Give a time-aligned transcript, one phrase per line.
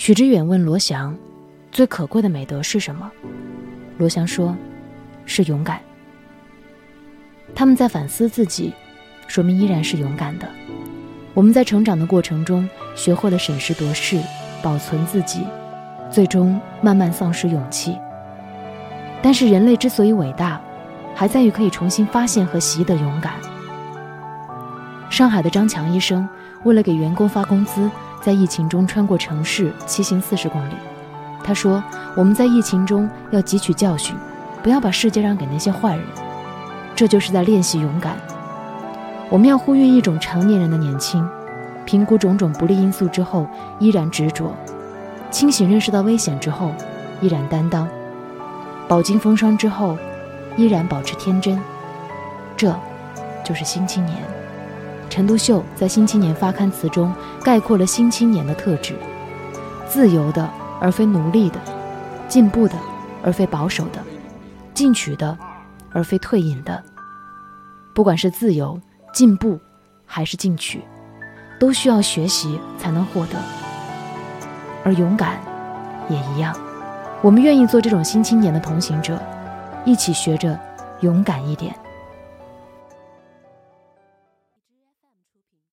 [0.00, 1.14] 许知远问罗翔
[1.70, 3.12] ：“最可贵的美德是什么？”
[3.98, 4.56] 罗翔说
[5.26, 5.78] ：“是勇敢。”
[7.54, 8.72] 他们在反思自己，
[9.26, 10.48] 说明依然是勇敢的。
[11.34, 12.66] 我们在成长的过程中，
[12.96, 14.18] 学会了审时度势，
[14.62, 15.44] 保存自己，
[16.10, 17.94] 最终慢慢丧失勇气。
[19.20, 20.58] 但是人类之所以伟大，
[21.14, 23.34] 还在于可以重新发现和习得勇敢。
[25.10, 26.26] 上海的张强医生
[26.64, 27.90] 为了给员工发工资，
[28.20, 30.74] 在疫情中穿过城市，骑行四十公里。
[31.42, 31.82] 他说
[32.14, 34.14] ：“我们在疫情中要汲取教训，
[34.62, 36.04] 不要把世界让给那些坏人。”
[36.94, 38.16] 这就是在练习勇敢。
[39.30, 41.26] 我们要呼吁一种成年人的年轻，
[41.86, 43.46] 评估种种不利因素之后
[43.78, 44.52] 依然执着，
[45.30, 46.74] 清醒认识到危险之后
[47.22, 47.88] 依然担当，
[48.86, 49.96] 饱经风霜之后
[50.56, 51.58] 依然保持天真。
[52.54, 52.78] 这，
[53.42, 54.18] 就是新青年。
[55.10, 58.94] 陈独秀在《新青年》发刊词中概括了新青年的特质：
[59.86, 60.48] 自由的
[60.80, 61.60] 而非奴隶的，
[62.28, 62.74] 进步的
[63.22, 64.00] 而非保守的，
[64.72, 65.36] 进取的
[65.92, 66.82] 而非退隐的。
[67.94, 68.80] 不管是自由。
[69.12, 69.58] 进步，
[70.06, 70.84] 还是进取，
[71.58, 73.36] 都需要学习才能获得。
[74.84, 75.40] 而勇敢，
[76.08, 76.56] 也一样。
[77.20, 79.20] 我们愿意做这种新青年的同行者，
[79.84, 80.56] 一起学着
[81.00, 81.74] 勇敢一点。